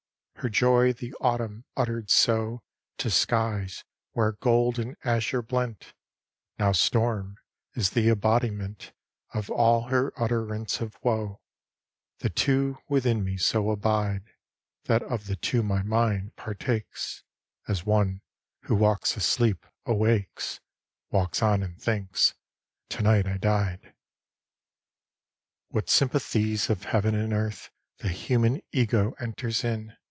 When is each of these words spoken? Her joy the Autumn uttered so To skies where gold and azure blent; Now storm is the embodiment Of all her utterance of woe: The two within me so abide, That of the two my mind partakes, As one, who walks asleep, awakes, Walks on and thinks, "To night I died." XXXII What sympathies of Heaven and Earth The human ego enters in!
Her 0.35 0.49
joy 0.49 0.91
the 0.91 1.13
Autumn 1.21 1.65
uttered 1.77 2.09
so 2.09 2.63
To 2.97 3.11
skies 3.11 3.83
where 4.13 4.31
gold 4.31 4.79
and 4.79 4.97
azure 5.03 5.43
blent; 5.43 5.93
Now 6.57 6.71
storm 6.71 7.37
is 7.75 7.91
the 7.91 8.09
embodiment 8.09 8.91
Of 9.35 9.51
all 9.51 9.89
her 9.89 10.11
utterance 10.19 10.79
of 10.81 10.97
woe: 11.03 11.41
The 12.21 12.31
two 12.31 12.79
within 12.89 13.23
me 13.23 13.37
so 13.37 13.69
abide, 13.69 14.31
That 14.85 15.03
of 15.03 15.27
the 15.27 15.35
two 15.35 15.61
my 15.61 15.83
mind 15.83 16.35
partakes, 16.35 17.23
As 17.67 17.85
one, 17.85 18.21
who 18.61 18.73
walks 18.73 19.15
asleep, 19.15 19.63
awakes, 19.85 20.59
Walks 21.11 21.43
on 21.43 21.61
and 21.61 21.79
thinks, 21.79 22.33
"To 22.89 23.03
night 23.03 23.27
I 23.27 23.37
died." 23.37 23.81
XXXII 23.83 23.93
What 25.69 25.89
sympathies 25.91 26.71
of 26.71 26.85
Heaven 26.85 27.13
and 27.13 27.31
Earth 27.31 27.69
The 27.99 28.09
human 28.09 28.63
ego 28.71 29.11
enters 29.19 29.63
in! 29.63 29.95